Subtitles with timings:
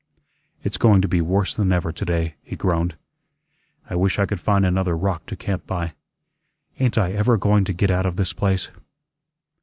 [0.63, 2.95] "It's going to be worse than ever to day," he groaned.
[3.87, 5.93] "I wish I could find another rock to camp by.
[6.79, 8.71] Ain't I ever going to get out of this place?"